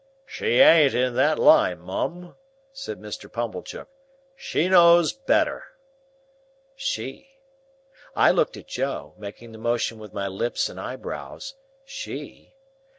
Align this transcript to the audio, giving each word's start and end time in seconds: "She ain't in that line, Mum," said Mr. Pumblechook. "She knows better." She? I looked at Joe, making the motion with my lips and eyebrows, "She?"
"She 0.25 0.53
ain't 0.59 0.95
in 0.95 1.13
that 1.17 1.37
line, 1.37 1.77
Mum," 1.79 2.35
said 2.73 2.99
Mr. 2.99 3.31
Pumblechook. 3.31 3.87
"She 4.35 4.67
knows 4.67 5.13
better." 5.13 5.63
She? 6.75 7.27
I 8.15 8.31
looked 8.31 8.57
at 8.57 8.65
Joe, 8.65 9.13
making 9.19 9.51
the 9.51 9.59
motion 9.59 9.99
with 9.99 10.11
my 10.11 10.27
lips 10.27 10.69
and 10.69 10.79
eyebrows, 10.79 11.53
"She?" 11.85 12.55